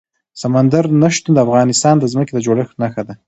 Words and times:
سمندر 0.41 0.83
نه 1.01 1.07
شتون 1.15 1.31
د 1.35 1.39
افغانستان 1.45 1.95
د 1.99 2.05
ځمکې 2.13 2.31
د 2.33 2.39
جوړښت 2.45 2.75
نښه 2.81 3.01
ده. 3.07 3.13